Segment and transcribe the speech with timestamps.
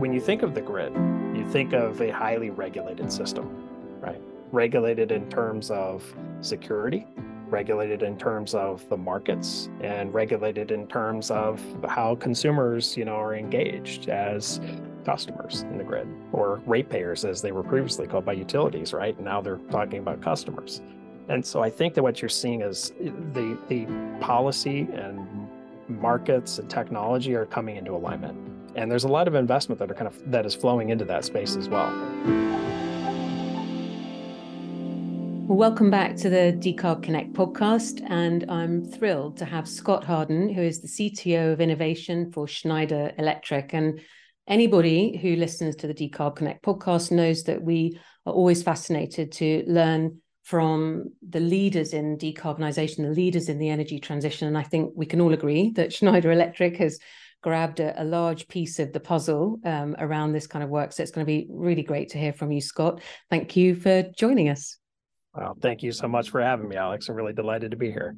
[0.00, 0.94] when you think of the grid,
[1.36, 3.54] you think of a highly regulated system,
[4.00, 4.20] right?
[4.50, 6.02] Regulated in terms of
[6.40, 7.06] security,
[7.50, 13.16] regulated in terms of the markets, and regulated in terms of how consumers, you know,
[13.16, 14.58] are engaged as
[15.04, 19.20] customers in the grid or ratepayers as they were previously called by utilities, right?
[19.20, 20.80] Now they're talking about customers.
[21.28, 22.94] And so I think that what you're seeing is
[23.34, 23.84] the the
[24.18, 25.46] policy and
[25.88, 28.49] markets and technology are coming into alignment.
[28.76, 31.24] And there's a lot of investment that are kind of that is flowing into that
[31.24, 31.90] space as well.
[35.48, 38.00] Welcome back to the Decarb Connect podcast.
[38.08, 43.10] And I'm thrilled to have Scott Harden, who is the CTO of innovation for Schneider
[43.18, 43.74] Electric.
[43.74, 44.00] And
[44.46, 49.64] anybody who listens to the Decarb Connect podcast knows that we are always fascinated to
[49.66, 54.46] learn from the leaders in decarbonisation, the leaders in the energy transition.
[54.46, 57.00] And I think we can all agree that Schneider Electric has
[57.42, 60.92] grabbed a, a large piece of the puzzle um, around this kind of work.
[60.92, 63.00] So it's going to be really great to hear from you, Scott.
[63.30, 64.78] Thank you for joining us.
[65.34, 67.08] Well, thank you so much for having me, Alex.
[67.08, 68.16] I'm really delighted to be here.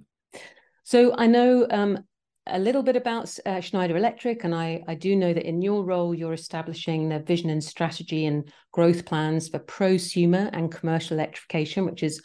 [0.85, 1.99] So I know um,
[2.47, 5.85] a little bit about uh, Schneider Electric, and I, I do know that in your
[5.85, 11.85] role, you're establishing the vision and strategy and growth plans for prosumer and commercial electrification,
[11.85, 12.23] which is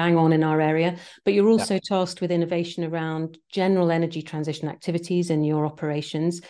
[0.00, 0.96] bang on in our area.
[1.26, 1.80] But you're also yeah.
[1.84, 6.40] tasked with innovation around general energy transition activities in your operations.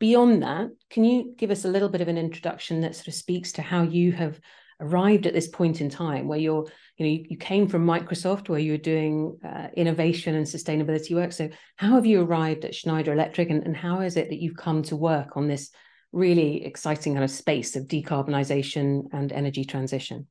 [0.00, 3.14] Beyond that, can you give us a little bit of an introduction that sort of
[3.14, 4.40] speaks to how you have
[4.80, 8.48] arrived at this point in time where you're you know you, you came from microsoft
[8.48, 12.74] where you were doing uh, innovation and sustainability work so how have you arrived at
[12.74, 15.70] schneider electric and, and how is it that you've come to work on this
[16.12, 20.26] really exciting kind of space of decarbonization and energy transition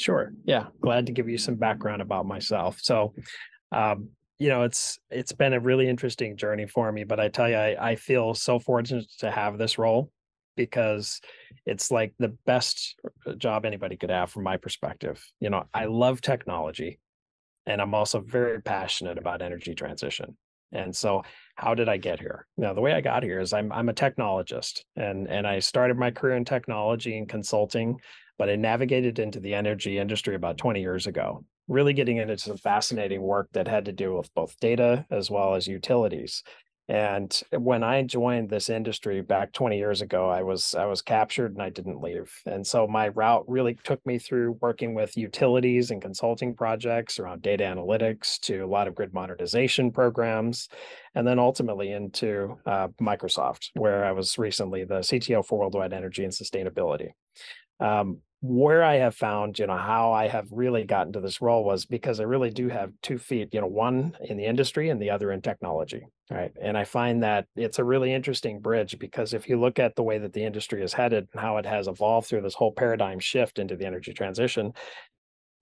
[0.00, 3.14] sure yeah glad to give you some background about myself so
[3.72, 7.48] um, you know it's it's been a really interesting journey for me but i tell
[7.48, 10.10] you I, I feel so fortunate to have this role
[10.56, 11.20] because
[11.64, 15.24] it's like the best uh, job anybody could have from my perspective.
[15.40, 16.98] You know, I love technology
[17.66, 20.36] and I'm also very passionate about energy transition.
[20.72, 21.22] And so
[21.54, 22.46] how did I get here?
[22.58, 25.96] Now the way I got here is I'm I'm a technologist and and I started
[25.96, 27.96] my career in technology and consulting,
[28.40, 32.56] but I navigated into the energy industry about 20 years ago, really getting into some
[32.56, 36.42] fascinating work that had to do with both data as well as utilities.
[36.88, 41.52] And when I joined this industry back 20 years ago, I was I was captured
[41.52, 42.32] and I didn't leave.
[42.46, 47.42] And so my route really took me through working with utilities and consulting projects around
[47.42, 50.70] data analytics to a lot of grid modernization programs,
[51.14, 56.24] and then ultimately into uh, Microsoft, where I was recently the CTO for Worldwide Energy
[56.24, 57.10] and Sustainability.
[57.80, 61.62] Um, where I have found, you know, how I have really gotten to this role
[61.62, 65.00] was because I really do have two feet, you know, one in the industry and
[65.00, 66.06] the other in technology.
[66.30, 66.52] Right.
[66.60, 70.02] And I find that it's a really interesting bridge because if you look at the
[70.02, 73.18] way that the industry is headed and how it has evolved through this whole paradigm
[73.18, 74.72] shift into the energy transition,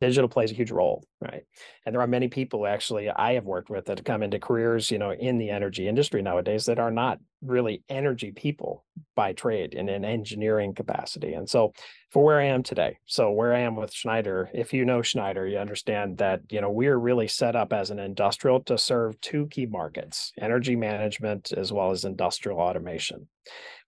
[0.00, 1.42] digital plays a huge role right?
[1.84, 4.98] And there are many people actually i have worked with that come into careers you
[4.98, 9.88] know in the energy industry nowadays that are not really energy people by trade in
[9.88, 11.34] an engineering capacity.
[11.34, 11.72] And so
[12.10, 15.46] for where i am today so where i am with schneider if you know schneider
[15.46, 19.46] you understand that you know we're really set up as an industrial to serve two
[19.48, 23.28] key markets energy management as well as industrial automation.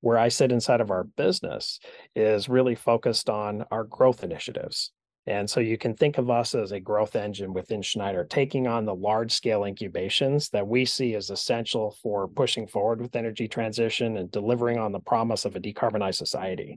[0.01, 1.81] Where i sit inside of our business
[2.15, 4.93] is really focused on our growth initiatives
[5.31, 8.85] and so you can think of us as a growth engine within Schneider, taking on
[8.85, 14.17] the large scale incubations that we see as essential for pushing forward with energy transition
[14.17, 16.77] and delivering on the promise of a decarbonized society.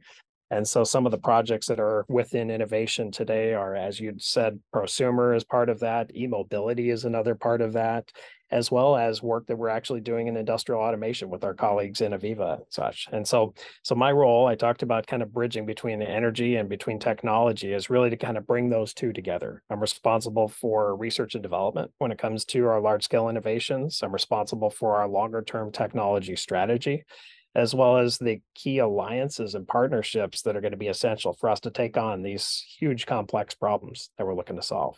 [0.53, 4.59] And so some of the projects that are within innovation today are, as you said,
[4.71, 8.11] prosumer is part of that, e-mobility is another part of that,
[8.51, 12.11] as well as work that we're actually doing in industrial automation with our colleagues in
[12.11, 13.07] AVEVA and such.
[13.11, 16.69] And so, so my role, I talked about kind of bridging between the energy and
[16.69, 19.63] between technology is really to kind of bring those two together.
[19.71, 24.01] I'm responsible for research and development when it comes to our large scale innovations.
[24.03, 27.05] I'm responsible for our longer term technology strategy
[27.55, 31.49] as well as the key alliances and partnerships that are going to be essential for
[31.49, 34.97] us to take on these huge complex problems that we're looking to solve.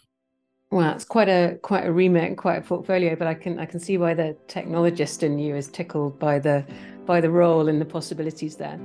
[0.71, 3.65] Well, it's quite a quite a remit and quite a portfolio, but I can I
[3.65, 6.65] can see why the technologist in you is tickled by the
[7.05, 8.79] by the role and the possibilities there.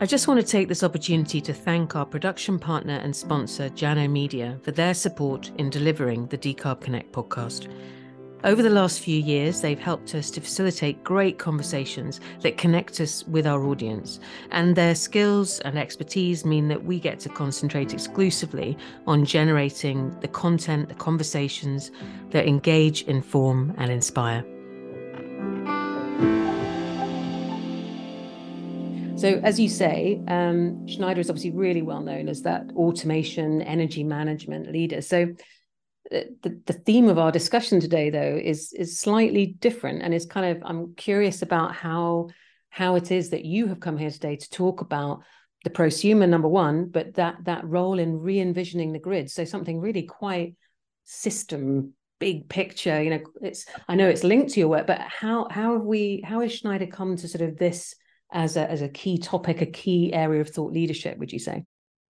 [0.00, 4.10] I just want to take this opportunity to thank our production partner and sponsor, Jano
[4.10, 7.72] Media, for their support in delivering the Decarb Connect podcast.
[8.44, 13.24] Over the last few years, they've helped us to facilitate great conversations that connect us
[13.28, 14.18] with our audience,
[14.50, 20.26] and their skills and expertise mean that we get to concentrate exclusively on generating the
[20.26, 21.92] content, the conversations
[22.30, 24.44] that engage, inform, and inspire.
[29.14, 34.02] So, as you say, um, Schneider is obviously really well known as that automation, energy
[34.02, 35.00] management leader.
[35.00, 35.28] So,
[36.42, 40.56] the, the theme of our discussion today, though, is is slightly different, and is kind
[40.56, 42.28] of I'm curious about how
[42.70, 45.22] how it is that you have come here today to talk about
[45.64, 49.30] the prosumer number one, but that that role in re-envisioning the grid.
[49.30, 50.56] So something really quite
[51.04, 53.02] system big picture.
[53.02, 56.22] You know, it's I know it's linked to your work, but how how have we
[56.24, 57.94] how has Schneider come to sort of this
[58.32, 61.18] as a as a key topic, a key area of thought leadership?
[61.18, 61.64] Would you say?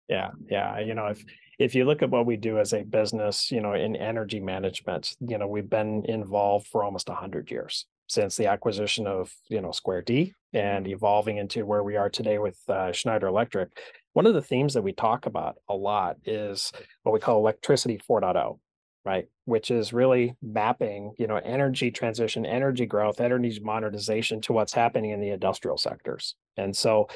[0.07, 0.79] Yeah, yeah.
[0.79, 1.23] You know, if
[1.59, 5.15] if you look at what we do as a business, you know, in energy management,
[5.19, 9.71] you know, we've been involved for almost hundred years since the acquisition of you know
[9.71, 13.69] Square D and evolving into where we are today with uh, Schneider Electric.
[14.13, 16.71] One of the themes that we talk about a lot is
[17.03, 18.59] what we call electricity 4.0
[19.05, 19.27] right?
[19.45, 25.11] Which is really mapping you know energy transition energy growth energy modernization to what's happening
[25.11, 26.35] in the industrial sectors.
[26.57, 27.07] And so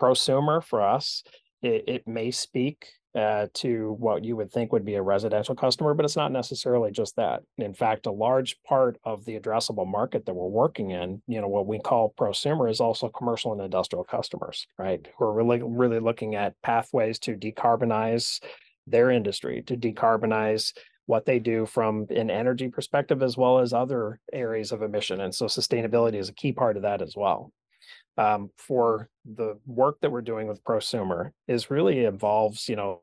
[0.00, 1.24] prosumer for us
[1.60, 5.94] it, it may speak uh, to what you would think would be a residential customer,
[5.94, 7.42] but it's not necessarily just that.
[7.58, 11.48] In fact, a large part of the addressable market that we're working in, you know,
[11.48, 15.06] what we call prosumer is also commercial and industrial customers, right?
[15.18, 18.40] Who are really, really looking at pathways to decarbonize
[18.86, 20.72] their industry, to decarbonize
[21.06, 25.20] what they do from an energy perspective as well as other areas of emission.
[25.20, 27.52] And so sustainability is a key part of that as well
[28.16, 33.02] um, for the work that we're doing with prosumer is really involves, you know,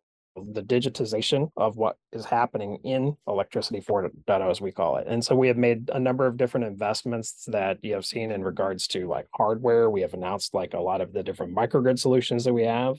[0.54, 5.08] the digitization of what is happening in electricity 4.0 as we call it.
[5.08, 8.44] And so we have made a number of different investments that you have seen in
[8.44, 9.90] regards to like hardware.
[9.90, 12.98] We have announced like a lot of the different microgrid solutions that we have.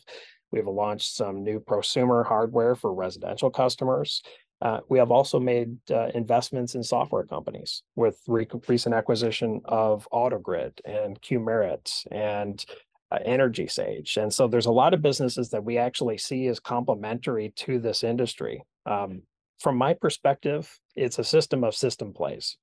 [0.50, 4.22] We've launched some new prosumer hardware for residential customers
[4.60, 10.08] uh, we have also made uh, investments in software companies with re- recent acquisition of
[10.12, 12.64] AutoGrid and Qmerit and
[13.10, 14.16] uh, Energy Sage.
[14.16, 18.02] And so there's a lot of businesses that we actually see as complementary to this
[18.02, 18.64] industry.
[18.84, 19.22] Um,
[19.60, 22.56] from my perspective, it's a system of system plays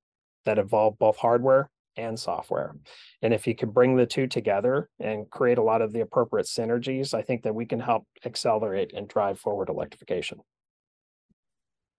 [0.45, 2.75] that involve both hardware and software.
[3.21, 6.45] And if you can bring the two together and create a lot of the appropriate
[6.45, 10.39] synergies, I think that we can help accelerate and drive forward electrification.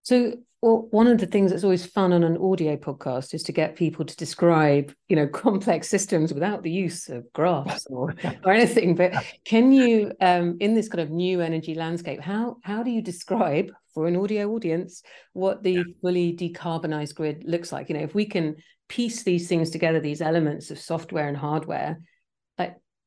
[0.07, 3.51] So, well, one of the things that's always fun on an audio podcast is to
[3.51, 8.15] get people to describe, you know, complex systems without the use of graphs or,
[8.45, 8.95] or anything.
[8.95, 9.11] But
[9.43, 13.69] can you, um, in this kind of new energy landscape, how how do you describe
[13.93, 15.83] for an audio audience what the yeah.
[16.01, 17.89] fully decarbonized grid looks like?
[17.89, 18.55] You know, if we can
[18.87, 21.99] piece these things together, these elements of software and hardware,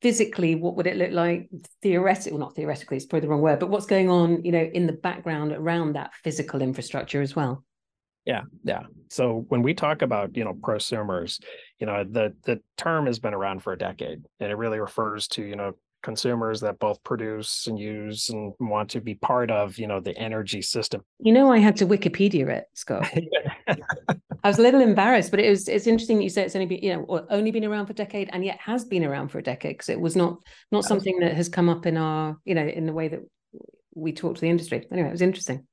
[0.01, 1.49] physically what would it look like?
[1.81, 4.69] Theoretically well, not theoretically it's probably the wrong word but what's going on you know
[4.73, 7.63] in the background around that physical infrastructure as well?
[8.25, 8.83] Yeah yeah.
[9.09, 11.41] So when we talk about you know prosumers
[11.79, 15.27] you know the the term has been around for a decade and it really refers
[15.29, 19.77] to you know consumers that both produce and use and want to be part of
[19.77, 21.01] you know the energy system.
[21.19, 23.07] You know i had to wikipedia it scott.
[24.43, 26.65] I was a little embarrassed but it was it's interesting that you say it's only
[26.65, 29.39] been you know only been around for a decade and yet has been around for
[29.39, 30.37] a decade because it was not
[30.71, 33.21] not something that has come up in our you know in the way that
[33.93, 34.85] we talk to the industry.
[34.91, 35.67] Anyway it was interesting.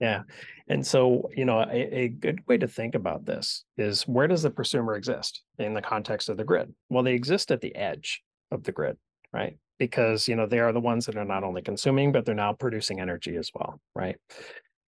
[0.00, 0.22] Yeah.
[0.68, 4.42] And so you know a, a good way to think about this is where does
[4.42, 6.72] the prosumer exist in the context of the grid?
[6.88, 8.96] Well they exist at the edge of the grid
[9.32, 12.34] right because you know they are the ones that are not only consuming but they're
[12.34, 14.16] now producing energy as well right?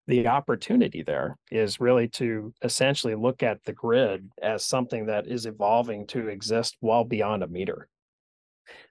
[0.07, 5.47] The opportunity there is really to essentially look at the grid as something that is
[5.47, 7.89] evolving to exist well beyond a meter.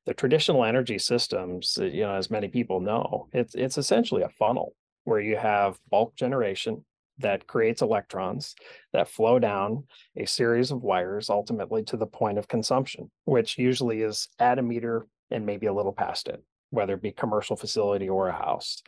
[0.06, 4.74] The traditional energy systems you know as many people know it's it's essentially a funnel
[5.04, 6.84] where you have bulk generation
[7.18, 8.56] that creates electrons
[8.92, 9.84] that flow down
[10.16, 14.62] a series of wires ultimately to the point of consumption which usually is at a
[14.62, 18.82] meter and maybe a little past it, whether it be commercial facility or a house.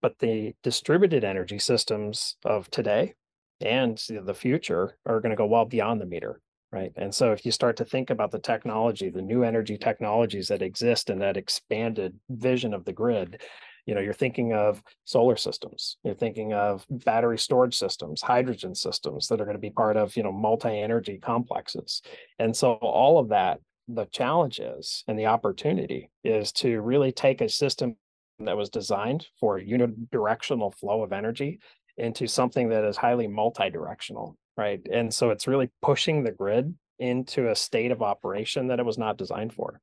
[0.00, 3.14] But the distributed energy systems of today
[3.60, 6.92] and the future are going to go well beyond the meter, right?
[6.96, 10.62] And so if you start to think about the technology, the new energy technologies that
[10.62, 13.42] exist in that expanded vision of the grid,
[13.86, 19.26] you know, you're thinking of solar systems, you're thinking of battery storage systems, hydrogen systems
[19.28, 22.02] that are going to be part of, you know, multi-energy complexes.
[22.38, 27.40] And so all of that the challenge is and the opportunity is to really take
[27.40, 27.96] a system
[28.38, 31.58] that was designed for unidirectional flow of energy
[31.96, 34.80] into something that is highly multi-directional right?
[34.92, 38.98] And so it's really pushing the grid into a state of operation that it was
[38.98, 39.80] not designed for.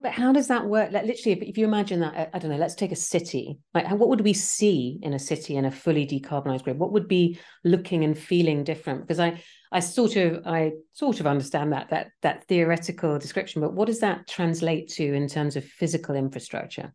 [0.00, 0.92] But how does that work?
[0.92, 3.58] Like literally if, if you imagine that i don't know let's take a city.
[3.74, 6.78] Like what would we see in a city in a fully decarbonized grid?
[6.78, 9.02] What would be looking and feeling different?
[9.02, 13.72] Because i I sort of I sort of understand that that that theoretical description, but
[13.72, 16.92] what does that translate to in terms of physical infrastructure?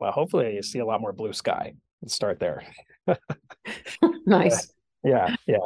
[0.00, 1.74] Well, hopefully you see a lot more blue sky.
[2.00, 2.64] Let's start there.
[4.26, 4.72] nice.
[5.04, 5.58] Yeah, yeah.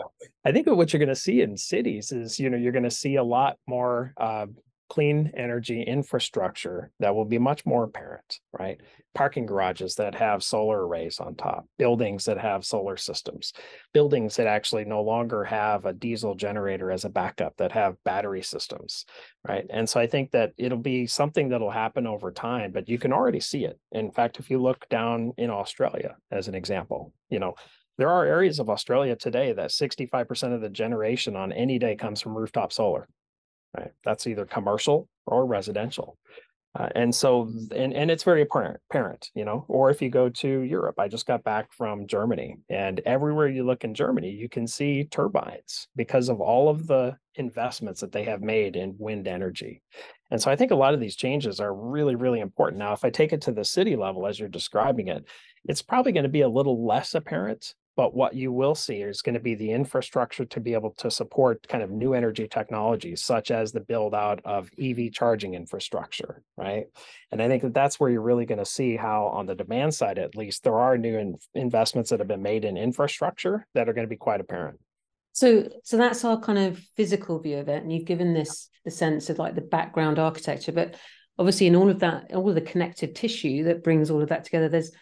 [0.44, 2.90] I think what you're going to see in cities is, you know, you're going to
[2.90, 4.46] see a lot more uh,
[4.88, 8.80] clean energy infrastructure that will be much more apparent, right?
[9.14, 13.52] Parking garages that have solar arrays on top, buildings that have solar systems,
[13.92, 18.42] buildings that actually no longer have a diesel generator as a backup that have battery
[18.42, 19.04] systems,
[19.46, 19.66] right?
[19.70, 23.12] And so I think that it'll be something that'll happen over time, but you can
[23.12, 23.78] already see it.
[23.92, 27.54] In fact, if you look down in Australia as an example, you know,
[27.98, 32.20] there are areas of Australia today that 65% of the generation on any day comes
[32.20, 33.08] from rooftop solar
[33.76, 33.92] right?
[34.04, 36.18] That's either commercial or residential.
[36.78, 40.28] Uh, and so, and, and it's very apparent, apparent, you know, or if you go
[40.28, 44.48] to Europe, I just got back from Germany and everywhere you look in Germany, you
[44.50, 49.26] can see turbines because of all of the investments that they have made in wind
[49.26, 49.80] energy.
[50.30, 52.78] And so I think a lot of these changes are really, really important.
[52.78, 55.24] Now, if I take it to the city level, as you're describing it,
[55.64, 59.22] it's probably going to be a little less apparent but what you will see is
[59.22, 63.22] going to be the infrastructure to be able to support kind of new energy technologies,
[63.22, 66.84] such as the build out of EV charging infrastructure, right?
[67.32, 69.94] And I think that that's where you're really going to see how, on the demand
[69.94, 73.88] side at least, there are new in- investments that have been made in infrastructure that
[73.88, 74.78] are going to be quite apparent.
[75.32, 78.90] So, so that's our kind of physical view of it, and you've given this the
[78.90, 80.96] sense of like the background architecture, but
[81.38, 84.44] obviously in all of that, all of the connective tissue that brings all of that
[84.44, 84.92] together, there's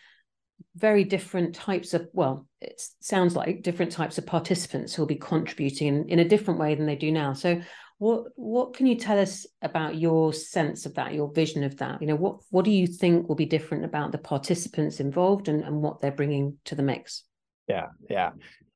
[0.77, 5.15] very different types of well it sounds like different types of participants who will be
[5.15, 7.33] contributing in, in a different way than they do now.
[7.33, 7.61] So
[7.99, 12.01] what what can you tell us about your sense of that your vision of that?
[12.01, 15.63] You know what what do you think will be different about the participants involved and,
[15.63, 17.23] and what they're bringing to the mix?
[17.69, 18.31] Yeah yeah.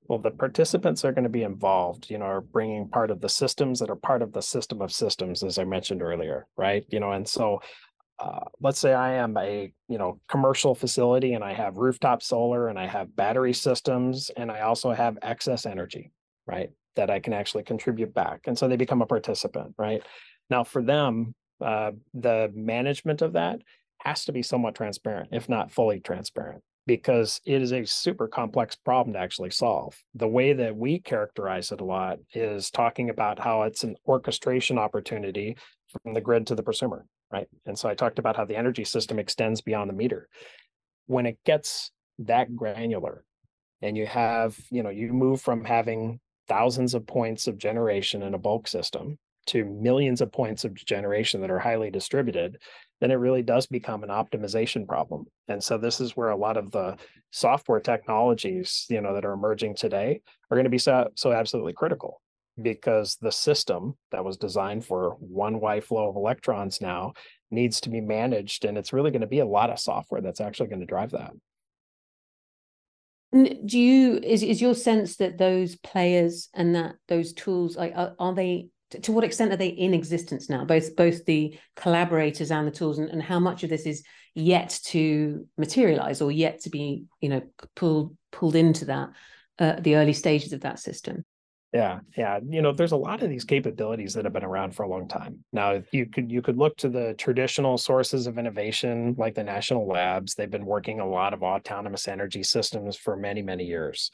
[0.06, 3.28] Well the participants are going to be involved you know are bringing part of the
[3.28, 6.84] systems that are part of the system of systems as i mentioned earlier right?
[6.88, 7.60] You know and so
[8.18, 12.68] uh, let's say I am a you know commercial facility and I have rooftop solar
[12.68, 16.10] and I have battery systems and I also have excess energy,
[16.46, 16.70] right?
[16.96, 20.02] That I can actually contribute back, and so they become a participant, right?
[20.50, 23.60] Now for them, uh, the management of that
[24.02, 28.74] has to be somewhat transparent, if not fully transparent, because it is a super complex
[28.76, 29.96] problem to actually solve.
[30.14, 34.78] The way that we characterize it a lot is talking about how it's an orchestration
[34.78, 35.56] opportunity
[36.02, 37.48] from the grid to the prosumer right?
[37.66, 40.28] And so I talked about how the energy system extends beyond the meter.
[41.06, 43.24] When it gets that granular
[43.82, 48.34] and you have, you know, you move from having thousands of points of generation in
[48.34, 52.58] a bulk system to millions of points of generation that are highly distributed,
[53.00, 55.24] then it really does become an optimization problem.
[55.48, 56.96] And so this is where a lot of the
[57.30, 60.20] software technologies, you know, that are emerging today
[60.50, 62.20] are going to be so, so absolutely critical
[62.60, 67.12] because the system that was designed for one Y flow of electrons now
[67.50, 68.64] needs to be managed.
[68.64, 71.10] And it's really going to be a lot of software that's actually going to drive
[71.10, 71.32] that.
[73.32, 78.14] Do you is is your sense that those players and that those tools like are,
[78.18, 78.68] are they
[79.02, 82.98] to what extent are they in existence now both both the collaborators and the tools
[82.98, 84.02] and, and how much of this is
[84.34, 87.42] yet to materialize or yet to be you know
[87.74, 89.10] pulled pulled into that
[89.58, 91.24] uh, the early stages of that system
[91.72, 92.40] yeah, yeah.
[92.48, 95.06] You know, there's a lot of these capabilities that have been around for a long
[95.06, 95.44] time.
[95.52, 99.86] Now, you could you could look to the traditional sources of innovation like the national
[99.86, 100.34] labs.
[100.34, 104.10] They've been working a lot of autonomous energy systems for many, many years.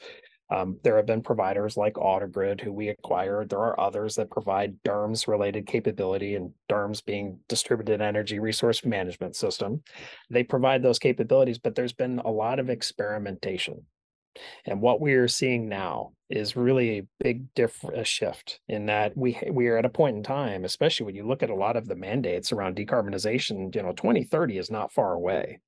[0.51, 3.49] Um, there have been providers like AutoGrid who we acquired.
[3.49, 9.35] There are others that provide DERMS related capability, and DERMS being distributed energy resource management
[9.35, 9.81] system.
[10.29, 13.85] They provide those capabilities, but there's been a lot of experimentation
[14.65, 19.15] and what we are seeing now is really a big different a shift in that
[19.15, 21.75] we we are at a point in time, especially when you look at a lot
[21.75, 25.59] of the mandates around decarbonization, you know, 2030 is not far away.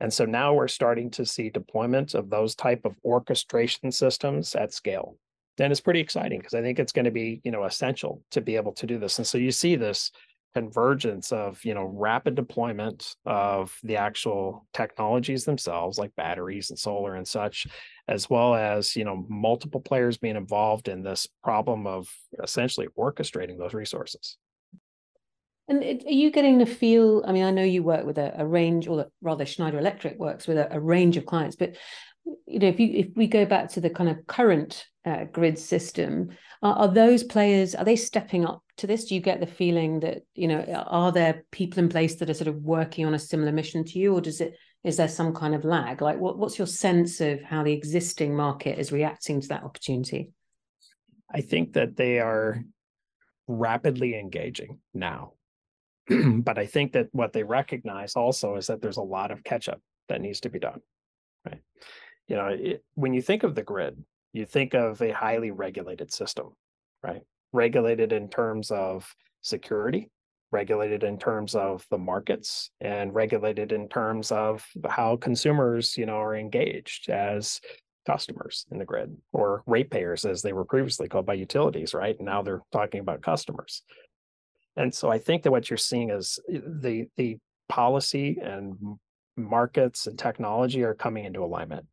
[0.00, 4.74] And so now we're starting to see deployment of those type of orchestration systems at
[4.74, 5.16] scale.
[5.58, 8.40] And it's pretty exciting because I think it's going to be, you know, essential to
[8.40, 9.18] be able to do this.
[9.18, 10.10] And so you see this
[10.54, 17.14] convergence of you know rapid deployment of the actual technologies themselves like batteries and solar
[17.14, 17.66] and such
[18.08, 22.08] as well as you know multiple players being involved in this problem of
[22.42, 24.36] essentially orchestrating those resources.
[25.68, 28.46] And are you getting the feel i mean i know you work with a, a
[28.46, 31.76] range or rather schneider electric works with a, a range of clients but
[32.24, 35.58] you know if you if we go back to the kind of current uh, grid
[35.58, 36.30] system
[36.62, 40.00] are, are, those players are they stepping up to this do you get the feeling
[40.00, 43.18] that you know are there people in place that are sort of working on a
[43.18, 46.38] similar mission to you or does it is there some kind of lag like what,
[46.38, 50.30] what's your sense of how the existing market is reacting to that opportunity
[51.34, 52.62] I think that they are
[53.48, 55.32] rapidly engaging now.
[56.08, 59.68] but I think that what they recognize also is that there's a lot of catch
[59.68, 60.80] up that needs to be done.
[61.46, 61.62] Right.
[62.32, 66.10] You know, it, when you think of the grid, you think of a highly regulated
[66.10, 66.54] system,
[67.02, 67.20] right?
[67.52, 70.10] Regulated in terms of security,
[70.50, 76.16] regulated in terms of the markets, and regulated in terms of how consumers, you know,
[76.16, 77.60] are engaged as
[78.06, 82.18] customers in the grid or ratepayers as they were previously called by utilities, right?
[82.18, 83.82] Now they're talking about customers.
[84.78, 87.36] And so I think that what you're seeing is eh, the the
[87.68, 88.96] policy and
[89.36, 91.84] markets and technology are coming into alignment.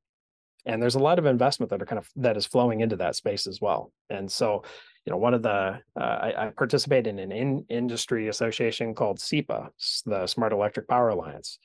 [0.65, 3.15] And there's a lot of investment that are kind of that is flowing into that
[3.15, 3.91] space as well.
[4.09, 4.63] And so,
[5.05, 9.19] you know, one of the uh, I, I participate in an in industry association called
[9.19, 9.69] SEPA,
[10.05, 11.59] the Smart Electric Power Alliance,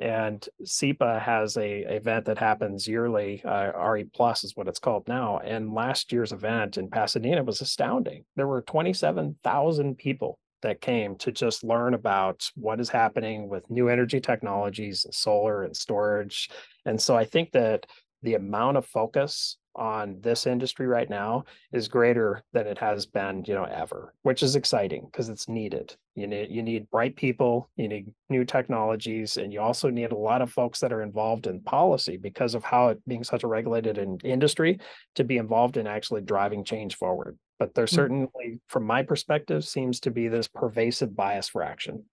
[0.00, 3.42] and SEPA has a event that happens yearly.
[3.44, 5.38] Uh, RE Plus is what it's called now.
[5.38, 8.24] And last year's event in Pasadena was astounding.
[8.34, 13.88] There were 27,000 people that came to just learn about what is happening with new
[13.88, 16.50] energy technologies and solar and storage.
[16.84, 17.86] And so I think that
[18.22, 23.44] the amount of focus on this industry right now is greater than it has been,
[23.46, 25.94] you know, ever, which is exciting because it's needed.
[26.16, 30.16] You need you need bright people, you need new technologies, and you also need a
[30.16, 33.46] lot of folks that are involved in policy because of how it being such a
[33.46, 34.80] regulated in, industry
[35.14, 37.38] to be involved in actually driving change forward.
[37.58, 37.94] But there mm.
[37.94, 42.04] certainly, from my perspective, seems to be this pervasive bias for action.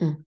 [0.00, 0.24] Mm.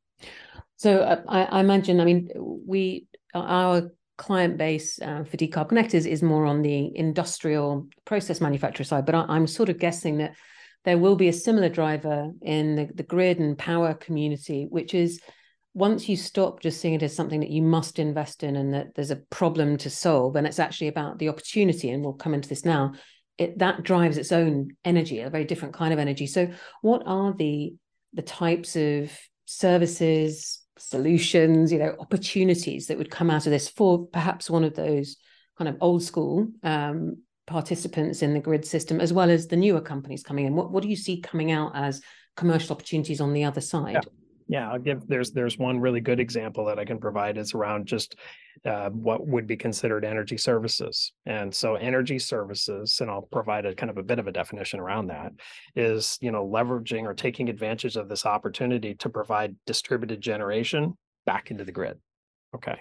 [0.77, 6.23] So uh, I, I imagine, I mean, we our client base uh, for decarbonectors is
[6.23, 10.35] more on the industrial process manufacturer side, but I, am sort of guessing that
[10.83, 15.19] there will be a similar driver in the, the grid and power community, which is
[15.73, 18.95] once you stop just seeing it as something that you must invest in and that
[18.95, 22.47] there's a problem to solve, and it's actually about the opportunity, and we'll come into
[22.47, 22.93] this now,
[23.37, 26.27] it that drives its own energy, a very different kind of energy.
[26.27, 26.49] So,
[26.81, 27.73] what are the
[28.13, 29.11] the types of
[29.45, 34.75] services, solutions, you know, opportunities that would come out of this for perhaps one of
[34.75, 35.17] those
[35.57, 39.81] kind of old school um, participants in the grid system, as well as the newer
[39.81, 40.55] companies coming in?
[40.55, 42.01] What what do you see coming out as
[42.35, 43.93] commercial opportunities on the other side?
[43.93, 44.24] Yeah.
[44.47, 47.87] Yeah, I'll give there's there's one really good example that I can provide is around
[47.87, 48.15] just
[48.63, 51.13] uh, what would be considered energy services.
[51.25, 54.79] And so energy services, and I'll provide a kind of a bit of a definition
[54.79, 55.33] around that,
[55.75, 61.49] is you know leveraging or taking advantage of this opportunity to provide distributed generation back
[61.49, 61.97] into the grid.
[62.53, 62.79] Okay.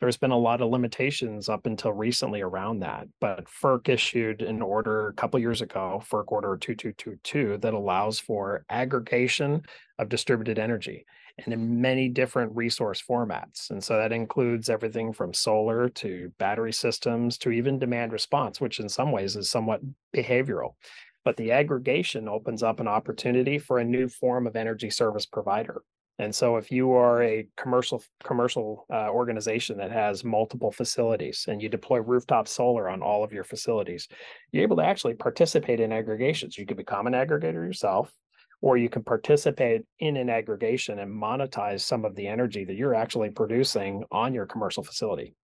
[0.00, 4.62] There's been a lot of limitations up until recently around that, but FERC issued an
[4.62, 9.62] order a couple years ago, FERC Order 2222, that allows for aggregation
[9.98, 11.04] of distributed energy
[11.44, 13.70] and in many different resource formats.
[13.70, 18.80] And so that includes everything from solar to battery systems to even demand response, which
[18.80, 19.80] in some ways is somewhat
[20.14, 20.74] behavioral.
[21.24, 25.82] But the aggregation opens up an opportunity for a new form of energy service provider.
[26.20, 31.62] And so if you are a commercial commercial uh, organization that has multiple facilities and
[31.62, 34.08] you deploy rooftop solar on all of your facilities,
[34.50, 36.58] you're able to actually participate in aggregations.
[36.58, 38.12] You could become an aggregator yourself,
[38.60, 42.96] or you can participate in an aggregation and monetize some of the energy that you're
[42.96, 45.36] actually producing on your commercial facility.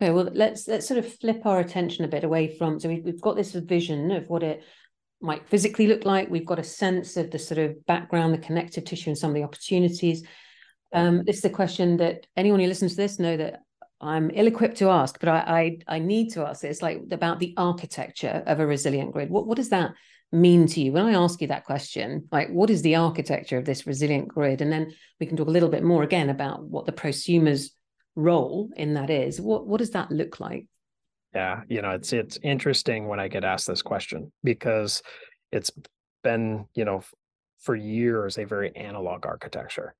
[0.00, 2.78] Okay, well, let's let's sort of flip our attention a bit away from.
[2.78, 4.62] So we've, we've got this vision of what it
[5.20, 6.30] might physically look like.
[6.30, 9.34] We've got a sense of the sort of background, the connective tissue, and some of
[9.34, 10.24] the opportunities.
[10.92, 13.60] Um, this is a question that anyone who listens to this know that
[14.00, 17.54] I'm ill-equipped to ask, but I, I, I need to ask this, like about the
[17.56, 19.28] architecture of a resilient grid.
[19.28, 19.90] What what does that
[20.30, 20.92] mean to you?
[20.92, 24.60] When I ask you that question, like what is the architecture of this resilient grid,
[24.60, 27.72] and then we can talk a little bit more again about what the prosumer's
[28.14, 29.40] role in that is.
[29.40, 30.66] What what does that look like?
[31.38, 35.04] Yeah, you know, it's it's interesting when I get asked this question because
[35.52, 35.70] it's
[36.24, 37.02] been, you know,
[37.60, 39.94] for years a very analog architecture.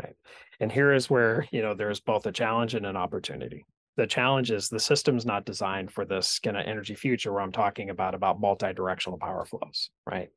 [0.00, 0.14] Right.
[0.60, 3.66] And here is where, you know, there's both a challenge and an opportunity.
[3.96, 7.50] The challenge is the system's not designed for this kind of energy future where I'm
[7.50, 10.28] talking about about multi-directional power flows, right?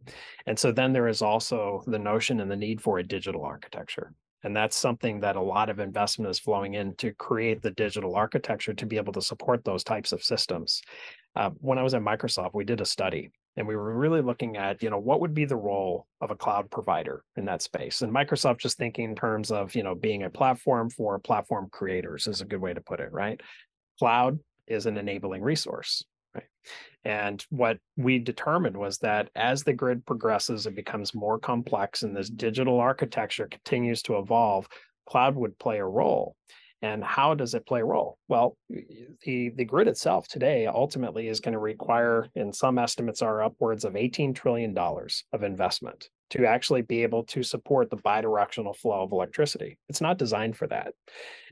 [0.47, 4.15] And so then there is also the notion and the need for a digital architecture.
[4.43, 8.15] And that's something that a lot of investment is flowing in to create the digital
[8.15, 10.81] architecture to be able to support those types of systems.
[11.35, 14.57] Uh, when I was at Microsoft, we did a study and we were really looking
[14.57, 18.01] at, you know, what would be the role of a cloud provider in that space?
[18.01, 22.27] And Microsoft just thinking in terms of, you know, being a platform for platform creators
[22.27, 23.39] is a good way to put it, right?
[23.99, 26.03] Cloud is an enabling resource.
[27.05, 32.15] And what we determined was that as the grid progresses, it becomes more complex and
[32.15, 34.67] this digital architecture continues to evolve,
[35.05, 36.35] cloud would play a role.
[36.81, 38.17] And how does it play a role?
[38.27, 43.41] Well, the, the grid itself today ultimately is going to require, and some estimates are
[43.41, 49.01] upwards of $18 trillion of investment to actually be able to support the bidirectional flow
[49.03, 49.77] of electricity.
[49.87, 50.93] It's not designed for that.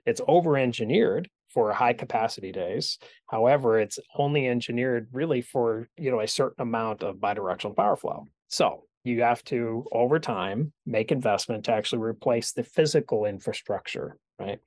[0.06, 2.98] It's over engineered for high capacity days.
[3.28, 8.26] However, it's only engineered really for, you know, a certain amount of bidirectional power flow.
[8.48, 14.60] So you have to, over time, make investment to actually replace the physical infrastructure, right?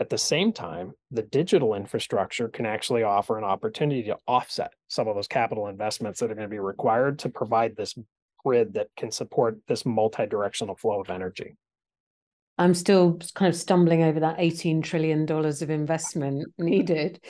[0.00, 5.08] At the same time, the digital infrastructure can actually offer an opportunity to offset some
[5.08, 7.96] of those capital investments that are going to be required to provide this
[8.44, 11.56] grid that can support this multi-directional flow of energy.
[12.58, 17.20] I'm still kind of stumbling over that $18 trillion of investment needed.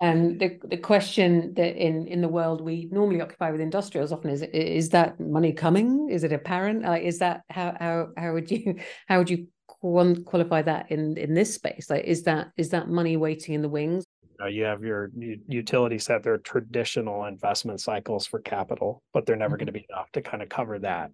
[0.00, 4.30] And the, the question that in, in the world we normally occupy with industrials often
[4.30, 6.08] is, is that money coming?
[6.10, 6.82] Is it apparent?
[6.82, 8.76] Like, is that, how, how, how would you,
[9.08, 11.88] how would you qualify that in, in this space?
[11.88, 14.04] Like, is that, is that money waiting in the wings?
[14.44, 19.56] know, you have your utilities have their traditional investment cycles for capital, but they're never
[19.56, 19.60] mm-hmm.
[19.60, 21.10] going to be enough to kind of cover that.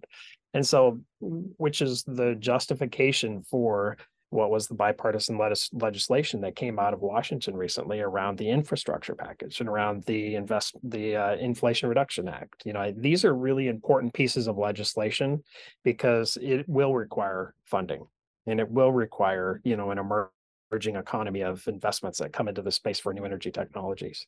[0.53, 3.97] And so, which is the justification for
[4.31, 5.37] what was the bipartisan
[5.73, 10.75] legislation that came out of Washington recently around the infrastructure package and around the invest
[10.83, 12.63] the uh, Inflation Reduction Act.
[12.65, 15.43] You know, these are really important pieces of legislation
[15.83, 18.05] because it will require funding
[18.47, 20.31] and it will require you know an emerging
[20.71, 24.25] emerging economy of investments that come into the space for new energy technologies.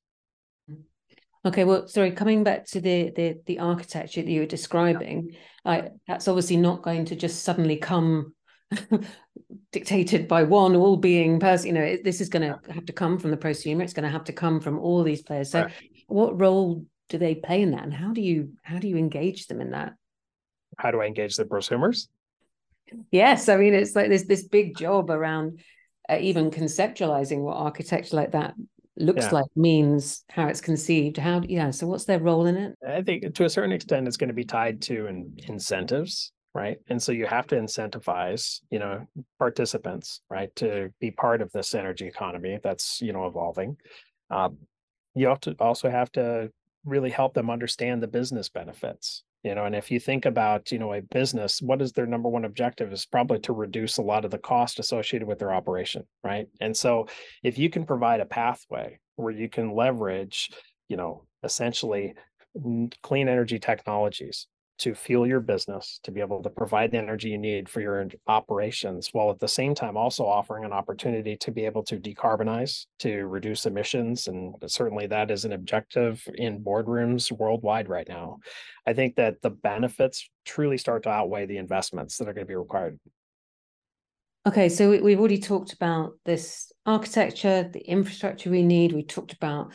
[1.45, 5.83] Okay, well, sorry, coming back to the the, the architecture that you were describing, uh,
[6.07, 8.33] that's obviously not going to just suddenly come
[9.71, 11.67] dictated by one all being person.
[11.67, 13.83] You know, this is going to have to come from the prosumer.
[13.83, 15.51] It's going to have to come from all these players.
[15.51, 15.73] So, right.
[16.07, 19.47] what role do they play in that, and how do you how do you engage
[19.47, 19.93] them in that?
[20.77, 22.07] How do I engage the prosumers?
[23.11, 25.59] Yes, I mean it's like there's this big job around
[26.09, 28.53] uh, even conceptualizing what architecture like that
[28.97, 29.31] looks yeah.
[29.31, 32.75] like means how it's conceived how yeah so what's their role in it?
[32.87, 36.77] I think to a certain extent it's going to be tied to in, incentives right?
[36.87, 39.07] And so you have to incentivize you know
[39.39, 43.77] participants right to be part of this energy economy that's you know evolving.
[44.29, 44.57] Um,
[45.15, 46.51] you have to also have to
[46.85, 50.79] really help them understand the business benefits you know and if you think about you
[50.79, 54.25] know a business what is their number one objective is probably to reduce a lot
[54.25, 56.47] of the cost associated with their operation right?
[56.61, 57.07] And so
[57.43, 60.49] if you can provide a pathway where you can leverage
[60.87, 62.15] you know essentially
[63.01, 64.47] clean energy technologies
[64.79, 68.07] to fuel your business, to be able to provide the energy you need for your
[68.27, 72.85] operations, while at the same time also offering an opportunity to be able to decarbonize,
[72.99, 74.27] to reduce emissions.
[74.27, 78.39] And certainly that is an objective in boardrooms worldwide right now.
[78.87, 82.51] I think that the benefits truly start to outweigh the investments that are going to
[82.51, 82.99] be required.
[84.45, 88.91] Okay, so we've already talked about this architecture, the infrastructure we need.
[88.91, 89.73] We talked about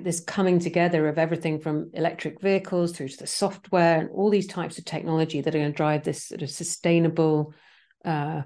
[0.00, 4.46] this coming together of everything from electric vehicles through to the software and all these
[4.46, 7.54] types of technology that are going to drive this sort of sustainable
[8.04, 8.42] uh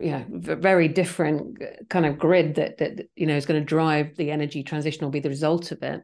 [0.00, 4.16] you know very different kind of grid that that you know is going to drive
[4.16, 6.02] the energy transition will be the result of it.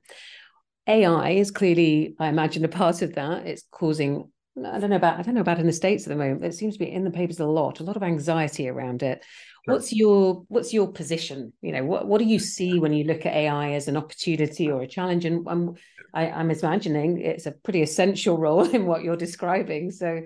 [0.87, 3.46] Ai is clearly i imagine a part of that.
[3.46, 4.31] It's causing
[4.66, 6.55] i don't know about i don't know about in the states at the moment it
[6.55, 9.23] seems to be in the papers a lot a lot of anxiety around it
[9.66, 11.53] What's your what's your position?
[11.61, 14.70] You know, what what do you see when you look at AI as an opportunity
[14.70, 15.25] or a challenge?
[15.25, 15.75] And I'm
[16.12, 19.90] I, I'm imagining it's a pretty essential role in what you're describing.
[19.90, 20.23] So,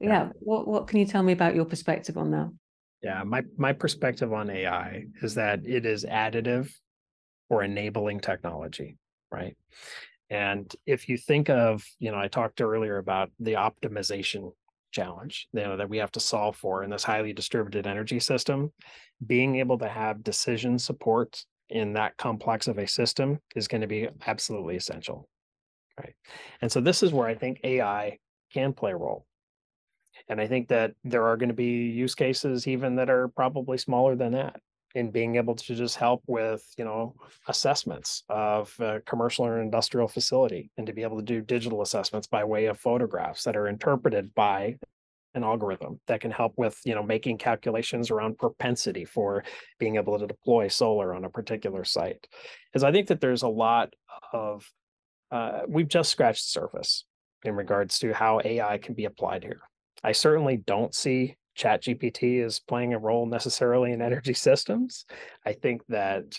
[0.00, 2.52] yeah, yeah, what what can you tell me about your perspective on that?
[3.02, 6.70] Yeah, my my perspective on AI is that it is additive
[7.48, 8.98] or enabling technology,
[9.30, 9.56] right?
[10.34, 14.50] And if you think of, you know, I talked earlier about the optimization
[14.94, 18.72] challenge you know that we have to solve for in this highly distributed energy system
[19.26, 23.88] being able to have decision support in that complex of a system is going to
[23.88, 25.28] be absolutely essential
[25.98, 26.14] right?
[26.62, 28.18] And so this is where i think ai
[28.52, 29.26] can play a role.
[30.28, 33.78] And i think that there are going to be use cases even that are probably
[33.78, 34.60] smaller than that
[34.94, 37.14] in being able to just help with you know
[37.48, 42.44] assessments of commercial or industrial facility and to be able to do digital assessments by
[42.44, 44.76] way of photographs that are interpreted by
[45.34, 49.44] an algorithm that can help with you know making calculations around propensity for
[49.78, 52.26] being able to deploy solar on a particular site.
[52.72, 53.92] Because i think that there's a lot
[54.32, 54.68] of
[55.30, 57.04] uh, we've just scratched the surface
[57.42, 59.60] in regards to how ai can be applied here.
[60.04, 65.06] I certainly don't see ChatGPT is playing a role necessarily in energy systems.
[65.44, 66.38] I think that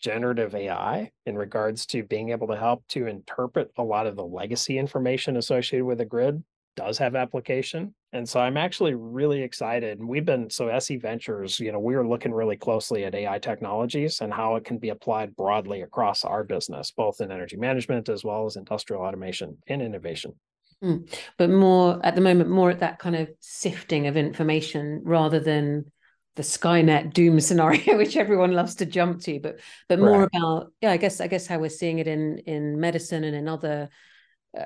[0.00, 4.24] generative AI, in regards to being able to help to interpret a lot of the
[4.24, 6.42] legacy information associated with a grid,
[6.76, 7.94] does have application.
[8.12, 9.98] And so I'm actually really excited.
[9.98, 13.38] And we've been so SE Ventures, you know, we are looking really closely at AI
[13.38, 18.08] technologies and how it can be applied broadly across our business, both in energy management
[18.08, 20.34] as well as industrial automation and innovation.
[20.82, 21.12] Mm.
[21.38, 25.90] But more at the moment, more at that kind of sifting of information rather than
[26.36, 30.28] the Skynet doom scenario, which everyone loves to jump to, but but more right.
[30.34, 33.48] about yeah, I guess I guess how we're seeing it in in medicine and in
[33.48, 33.88] other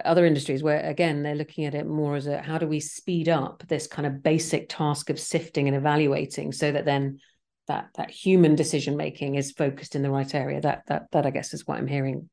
[0.04, 3.28] other industries where again they're looking at it more as a how do we speed
[3.28, 7.18] up this kind of basic task of sifting and evaluating so that then
[7.66, 11.30] that that human decision making is focused in the right area that that that i
[11.30, 12.28] guess is what i'm hearing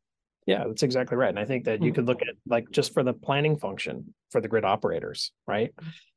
[0.47, 1.95] yeah that's exactly right and i think that you hmm.
[1.95, 5.71] could look at like just for the planning function for the grid operators right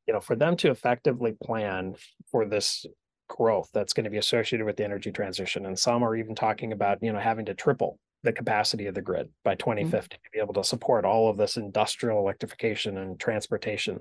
[0.07, 1.95] you know for them to effectively plan
[2.31, 2.87] for this
[3.29, 6.73] growth that's going to be associated with the energy transition and some are even talking
[6.73, 10.23] about you know having to triple the capacity of the grid by 2050 mm-hmm.
[10.23, 13.99] to be able to support all of this industrial electrification and transportation.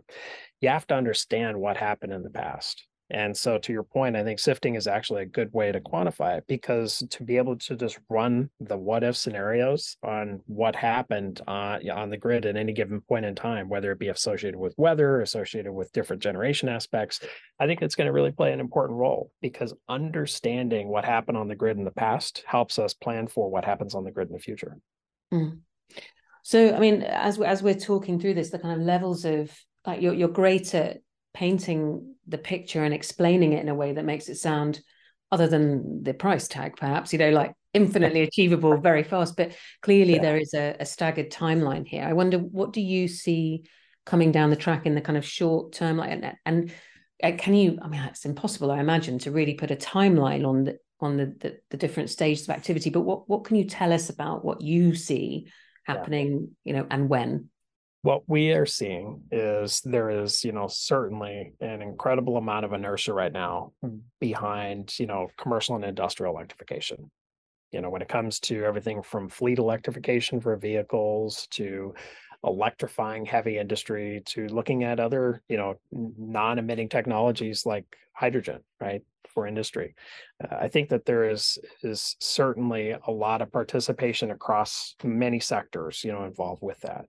[0.62, 2.86] You have to understand what happened in the past.
[3.12, 6.38] And so, to your point, I think sifting is actually a good way to quantify
[6.38, 11.42] it because to be able to just run the what if scenarios on what happened
[11.48, 14.76] uh, on the grid at any given point in time, whether it be associated with
[14.78, 17.20] weather, associated with different generation aspects,
[17.60, 21.48] I think it's going to really play an important role because understanding what happened on
[21.48, 24.34] the grid in the past helps us plan for what happens on the grid in
[24.34, 24.78] the future.
[25.34, 25.60] Mm.
[26.44, 29.52] So, I mean, as as we're talking through this, the kind of levels of
[29.86, 31.00] like you're you're great at
[31.34, 34.80] painting the picture and explaining it in a way that makes it sound
[35.32, 39.38] other than the price tag perhaps you know like infinitely achievable very fast.
[39.38, 40.22] But clearly yeah.
[40.22, 42.04] there is a, a, staggered timeline here.
[42.04, 43.66] I wonder what do you see
[44.06, 45.98] coming down the track in the kind of short term?
[45.98, 46.72] Like and, and
[47.38, 50.78] can you i mean it's impossible i imagine to really put a timeline on the
[51.02, 52.90] on the, the, the different stages of activity.
[52.90, 55.48] But what what can you tell us about what you see
[55.86, 56.72] happening yeah.
[56.72, 57.50] you know and when
[58.02, 63.14] what we are seeing is there is you know certainly an incredible amount of inertia
[63.14, 63.74] right now
[64.20, 67.12] behind you know commercial and industrial electrification.
[67.72, 71.94] You know when it comes to everything from fleet electrification for vehicles to
[72.44, 79.46] electrifying heavy industry to looking at other you know non-emitting technologies like hydrogen right for
[79.46, 79.94] industry
[80.44, 86.02] uh, i think that there is is certainly a lot of participation across many sectors
[86.04, 87.08] you know involved with that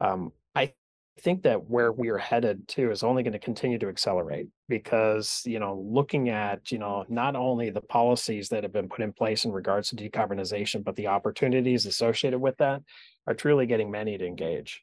[0.00, 0.72] um, I
[1.20, 5.42] think that where we are headed to is only going to continue to accelerate because
[5.44, 9.12] you know looking at you know not only the policies that have been put in
[9.12, 12.82] place in regards to decarbonization but the opportunities associated with that
[13.26, 14.82] are truly getting many to engage.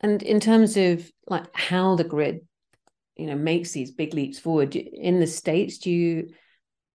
[0.00, 2.46] And in terms of like how the grid
[3.18, 6.28] you know makes these big leaps forward in the states do you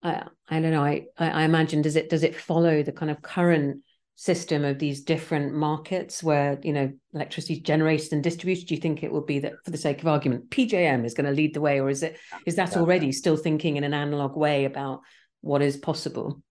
[0.01, 3.21] i, I don't know I, I imagine does it does it follow the kind of
[3.21, 3.81] current
[4.15, 8.79] system of these different markets where you know electricity is generated and distributed do you
[8.81, 11.53] think it will be that for the sake of argument pjm is going to lead
[11.53, 12.79] the way or is it is that yeah.
[12.79, 15.01] already still thinking in an analog way about
[15.43, 16.41] what is possible?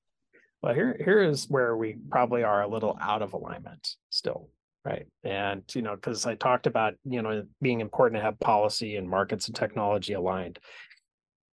[0.60, 4.48] Well here here is where we probably are a little out of alignment still
[4.84, 5.06] right?
[5.24, 9.08] And you know because i talked about you know being important to have policy and
[9.08, 10.58] markets and technology aligned.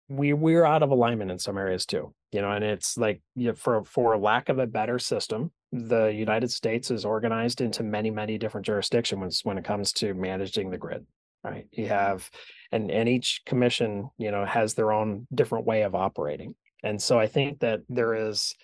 [0.09, 3.49] We we're out of alignment in some areas too you know and it's like you
[3.49, 8.11] know, for for lack of a better system the united states is organized into many
[8.11, 11.05] many different jurisdictions when it comes to managing the grid
[11.47, 11.67] right?
[11.73, 12.29] You have
[12.73, 17.19] and and each commission you know has their own different way of operating and so
[17.19, 18.55] i think that there is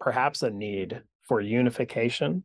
[0.00, 2.44] perhaps a need for unification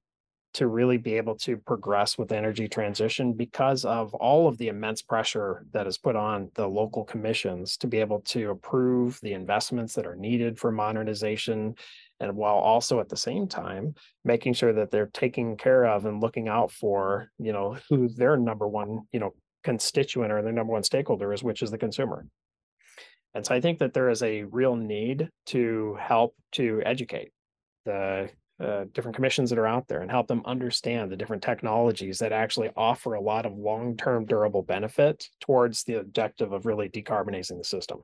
[0.56, 5.02] to really be able to progress with energy transition because of all of the immense
[5.02, 9.94] pressure that is put on the local commissions to be able to approve the investments
[9.94, 11.76] that are needed for modernization
[12.22, 16.22] and while also at the same time making sure that they're taking care of and
[16.22, 19.34] looking out for you know who their number one you know
[19.66, 22.26] constituent or their number one stakeholder is which is the consumer.
[23.34, 27.34] And so i think that there is a real need to help to educate
[27.84, 32.20] the uh, different commissions that are out there and help them understand the different technologies
[32.20, 37.58] that actually offer a lot of long-term durable benefit towards the objective of really decarbonizing
[37.58, 38.00] the system.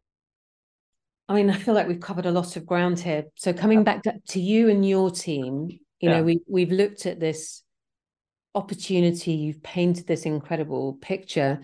[1.30, 3.26] I mean, I feel like we've covered a lot of ground here.
[3.36, 5.70] So coming back to, to you and your team,
[6.02, 6.18] you yeah.
[6.18, 7.64] know, we we've looked at this
[8.54, 11.62] opportunity, you've painted this incredible picture.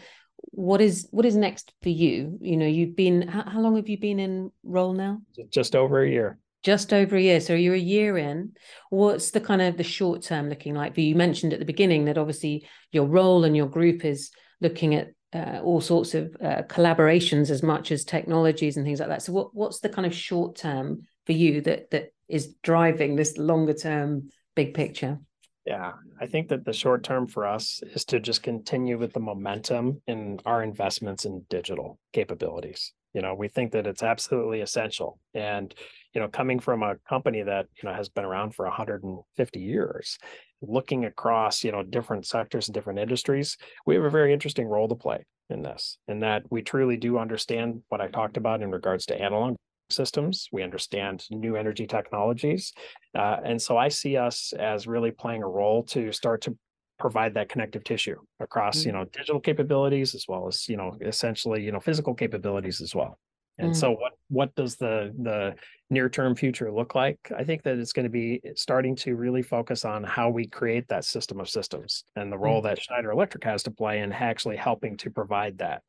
[0.51, 2.37] What is what is next for you?
[2.39, 5.19] You know, you've been how, how long have you been in role now?
[5.49, 8.51] Just over a year just over a year so you're a year in
[8.89, 11.03] what's the kind of the short term looking like you?
[11.03, 15.09] you mentioned at the beginning that obviously your role and your group is looking at
[15.33, 19.31] uh, all sorts of uh, collaborations as much as technologies and things like that so
[19.31, 23.73] what what's the kind of short term for you that that is driving this longer
[23.73, 25.19] term big picture
[25.65, 25.91] Yeah,
[26.21, 30.01] I think that the short term for us is to just continue with the momentum
[30.07, 32.93] in our investments in digital capabilities.
[33.13, 35.19] You know, we think that it's absolutely essential.
[35.33, 35.75] And,
[36.17, 40.17] you know, coming from a company that, you know, has been around for 150 years,
[40.63, 44.87] looking across, you know, different sectors and different industries, we have a very interesting role
[44.87, 48.71] to play in this, in that we truly do understand what I talked about in
[48.71, 49.57] regards to analog
[49.91, 50.47] systems.
[50.51, 52.73] We understand new energy technologies.
[53.13, 56.57] Uh, and so I see us as really playing a role to start to
[56.97, 58.87] provide that connective tissue across, mm-hmm.
[58.87, 62.95] you know, digital capabilities as well as, you know, essentially, you know, physical capabilities as
[62.95, 63.19] well.
[63.57, 63.79] And mm-hmm.
[63.79, 65.55] so what what does the the
[65.89, 67.31] near term future look like?
[67.35, 70.87] I think that it's going to be starting to really focus on how we create
[70.89, 72.67] that system of systems and the role mm-hmm.
[72.67, 75.81] that Schneider Electric has to play in actually helping to provide that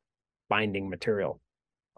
[0.49, 1.39] binding material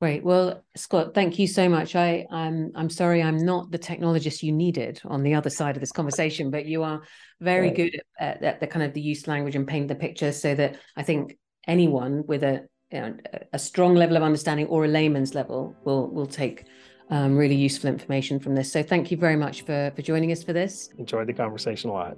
[0.02, 0.24] Great.
[0.24, 1.96] Well, Scott, thank you so much.
[1.96, 5.80] I, I'm I'm sorry I'm not the technologist you needed on the other side of
[5.80, 7.04] this conversation, but you are
[7.40, 7.76] very right.
[7.76, 10.80] good at, at, the kind of the use language and paint the picture, so that
[10.98, 16.08] I think anyone with a a strong level of understanding or a layman's level will
[16.08, 16.66] will take
[17.10, 18.72] um, really useful information from this.
[18.72, 20.90] So thank you very much for for joining us for this.
[20.98, 22.18] Enjoyed the conversation a lot.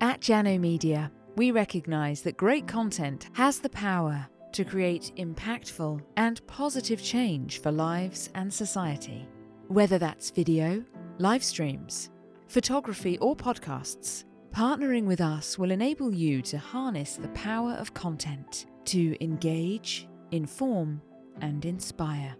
[0.00, 6.46] At Jano Media, we recognise that great content has the power to create impactful and
[6.46, 9.26] positive change for lives and society.
[9.68, 10.84] Whether that's video,
[11.18, 12.10] live streams,
[12.46, 18.66] photography, or podcasts, partnering with us will enable you to harness the power of content
[18.86, 21.00] to engage, inform,
[21.40, 22.36] and inspire.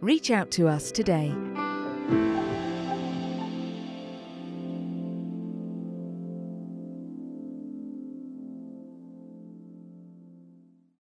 [0.00, 1.34] Reach out to us today.